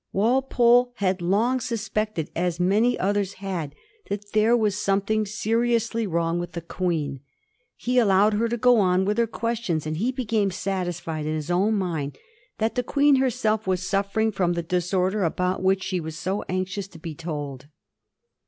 Walpole 0.11 0.93
had 0.95 1.21
long 1.21 1.59
suspected, 1.59 2.31
as 2.35 2.59
many 2.59 2.97
others 2.97 3.33
had, 3.33 3.75
that 4.09 4.31
there 4.31 4.57
was 4.57 4.75
something 4.75 5.27
seriously 5.27 6.07
wrong 6.07 6.39
with 6.39 6.53
the 6.53 6.61
Queen. 6.61 7.19
He 7.75 7.99
allowed 7.99 8.33
her 8.33 8.47
to 8.47 8.57
go 8.57 8.79
on 8.79 9.05
with 9.05 9.19
her 9.19 9.27
questions, 9.27 9.85
and 9.85 9.97
he 9.97 10.11
became 10.11 10.49
satisfied 10.49 11.27
in 11.27 11.35
his 11.35 11.51
own 11.51 11.75
mind 11.75 12.17
that 12.57 12.73
the 12.73 12.81
Queen 12.81 13.17
herself 13.17 13.67
was 13.67 13.87
suffering 13.87 14.31
from 14.31 14.53
the 14.53 14.63
disorder 14.63 15.23
about 15.23 15.61
which 15.61 15.83
she 15.83 15.99
was 15.99 16.17
so 16.17 16.43
anxious 16.49 16.87
to 16.87 16.97
be 16.97 17.13
told. 17.13 17.67